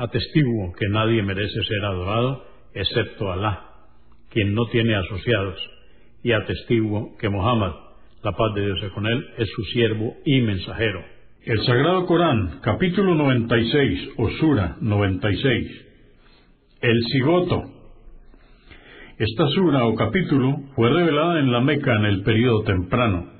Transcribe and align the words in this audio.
Atestiguo 0.00 0.72
que 0.78 0.88
nadie 0.88 1.22
merece 1.22 1.62
ser 1.62 1.84
adorado 1.84 2.42
excepto 2.72 3.30
Alá, 3.30 3.64
quien 4.30 4.54
no 4.54 4.64
tiene 4.72 4.94
asociados, 4.94 5.58
y 6.22 6.32
atestiguo 6.32 7.18
que 7.18 7.28
Muhammad, 7.28 7.72
la 8.22 8.32
paz 8.32 8.54
de 8.54 8.64
Dios 8.64 8.78
con 8.94 9.06
él, 9.06 9.22
es 9.36 9.46
su 9.54 9.62
siervo 9.64 10.16
y 10.24 10.40
mensajero. 10.40 11.04
El 11.44 11.62
Sagrado 11.66 12.06
Corán, 12.06 12.60
capítulo 12.62 13.14
96, 13.14 14.12
o 14.16 14.30
Sura 14.40 14.78
96. 14.80 15.86
El 16.80 17.04
Cigoto. 17.12 17.64
Esta 19.18 19.48
sura 19.48 19.84
o 19.84 19.94
capítulo 19.96 20.62
fue 20.76 20.88
revelada 20.88 21.40
en 21.40 21.52
la 21.52 21.60
Meca 21.60 21.94
en 21.96 22.06
el 22.06 22.22
período 22.22 22.62
temprano. 22.62 23.30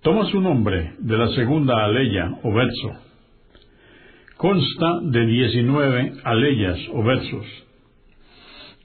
Toma 0.00 0.24
su 0.30 0.40
nombre 0.40 0.94
de 0.98 1.18
la 1.18 1.28
segunda 1.34 1.84
aleya 1.84 2.30
o 2.42 2.54
verso. 2.54 3.07
Consta 4.38 5.00
de 5.02 5.26
19 5.26 6.12
aleyas 6.24 6.78
o 6.92 7.02
versos 7.02 7.44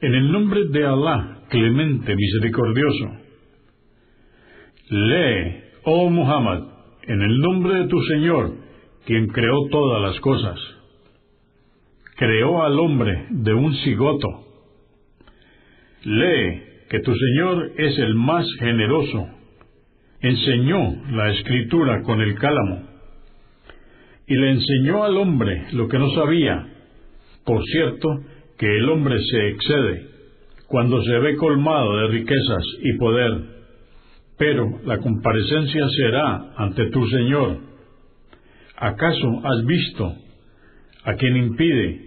en 0.03 0.13
el 0.13 0.31
nombre 0.33 0.65
de 0.67 0.85
Alá, 0.85 1.43
clemente, 1.49 2.13
misericordioso. 2.13 3.09
Lee, 4.89 5.63
oh 5.85 6.09
Muhammad, 6.09 6.63
en 7.03 7.21
el 7.21 7.39
nombre 7.39 7.75
de 7.75 7.87
tu 7.87 8.01
Señor, 8.01 8.51
quien 9.05 9.27
creó 9.27 9.69
todas 9.71 10.01
las 10.01 10.19
cosas. 10.19 10.59
Creó 12.17 12.63
al 12.63 12.77
hombre 12.79 13.27
de 13.29 13.53
un 13.53 13.73
cigoto. 13.75 14.27
Lee 16.03 16.63
que 16.89 16.99
tu 16.99 17.13
Señor 17.15 17.71
es 17.77 17.97
el 17.99 18.15
más 18.15 18.45
generoso. 18.59 19.29
Enseñó 20.19 20.97
la 21.11 21.31
escritura 21.31 22.01
con 22.01 22.19
el 22.19 22.35
cálamo. 22.35 22.92
Y 24.27 24.35
le 24.35 24.52
enseñó 24.52 25.03
al 25.03 25.17
hombre 25.17 25.66
lo 25.73 25.88
que 25.88 25.99
no 25.99 26.09
sabía. 26.11 26.67
Por 27.45 27.63
cierto, 27.66 28.07
que 28.57 28.67
el 28.67 28.89
hombre 28.89 29.19
se 29.21 29.49
excede 29.49 30.07
cuando 30.67 31.03
se 31.03 31.19
ve 31.19 31.35
colmado 31.35 31.97
de 31.97 32.07
riquezas 32.07 32.63
y 32.81 32.97
poder, 32.97 33.41
pero 34.38 34.79
la 34.85 34.97
comparecencia 34.97 35.88
será 35.89 36.53
ante 36.57 36.89
tu 36.89 37.06
Señor. 37.07 37.57
¿Acaso 38.78 39.41
has 39.44 39.66
visto 39.66 40.16
a 41.03 41.13
quien 41.13 41.38
impide 41.38 42.01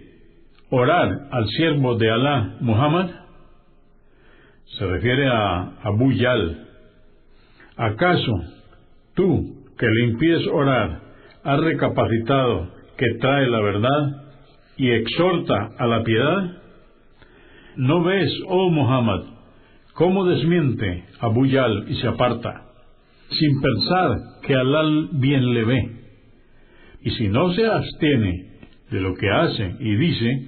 orar 0.69 1.29
al 1.31 1.47
siervo 1.47 1.95
de 1.95 2.11
Alá, 2.11 2.57
Muhammad? 2.59 3.09
Se 4.77 4.85
refiere 4.85 5.27
a 5.27 5.79
Abu 5.83 6.11
Yal. 6.11 6.67
¿Acaso 7.77 8.33
tú, 9.15 9.65
que 9.77 9.87
le 9.87 10.05
impides 10.07 10.47
orar, 10.47 11.06
has 11.47 11.59
recapacitado 11.61 12.69
que 12.97 13.05
trae 13.19 13.47
la 13.47 13.61
verdad? 13.61 14.27
y 14.77 14.91
exhorta 14.91 15.71
a 15.77 15.87
la 15.87 16.03
piedad? 16.03 16.57
¿No 17.75 18.03
ves, 18.03 18.31
oh 18.47 18.69
Muhammad, 18.69 19.21
cómo 19.93 20.25
desmiente 20.25 21.05
a 21.19 21.27
Buyal 21.27 21.85
y 21.89 21.95
se 21.95 22.07
aparta, 22.07 22.65
sin 23.31 23.61
pensar 23.61 24.17
que 24.43 24.53
Alal 24.53 25.09
bien 25.13 25.53
le 25.53 25.65
ve? 25.65 25.91
Y 27.01 27.11
si 27.11 27.27
no 27.27 27.53
se 27.53 27.65
abstiene 27.65 28.59
de 28.91 29.01
lo 29.01 29.15
que 29.15 29.29
hace 29.29 29.75
y 29.79 29.95
dice, 29.95 30.47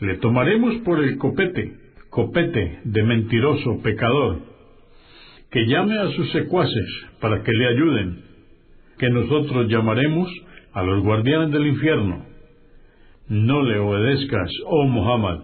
le 0.00 0.16
tomaremos 0.18 0.76
por 0.84 1.02
el 1.02 1.18
copete, 1.18 1.74
copete 2.10 2.80
de 2.84 3.02
mentiroso 3.02 3.82
pecador, 3.82 4.40
que 5.50 5.66
llame 5.66 5.98
a 5.98 6.10
sus 6.12 6.30
secuaces 6.30 7.06
para 7.20 7.42
que 7.42 7.52
le 7.52 7.66
ayuden, 7.66 8.27
que 8.98 9.10
nosotros 9.10 9.68
llamaremos 9.68 10.30
a 10.72 10.82
los 10.82 11.02
guardianes 11.02 11.52
del 11.52 11.66
infierno 11.66 12.28
no 13.28 13.62
le 13.62 13.78
obedezcas, 13.78 14.50
oh 14.66 14.82
Muhammad, 14.84 15.40